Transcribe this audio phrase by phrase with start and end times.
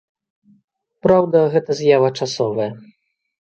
[1.07, 2.67] Праўда, гэта з'ява часовая.